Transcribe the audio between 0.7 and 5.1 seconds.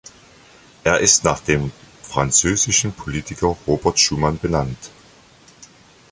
Er ist nach dem französischen Politiker Robert Schuman benannt.